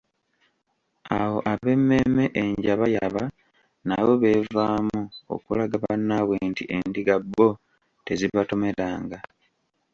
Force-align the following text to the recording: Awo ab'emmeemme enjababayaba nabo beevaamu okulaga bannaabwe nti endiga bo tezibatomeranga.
Awo 1.19 1.37
ab'emmeemme 1.51 2.25
enjababayaba 2.41 3.23
nabo 3.87 4.11
beevaamu 4.21 4.99
okulaga 5.35 5.75
bannaabwe 5.83 6.35
nti 6.49 6.63
endiga 6.77 7.15
bo 7.33 7.49
tezibatomeranga. 8.05 9.17